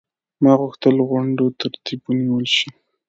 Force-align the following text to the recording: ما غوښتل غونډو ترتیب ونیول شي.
ما 0.43 0.53
غوښتل 0.61 0.95
غونډو 1.09 1.45
ترتیب 1.61 1.99
ونیول 2.05 2.45
شي. 2.55 2.69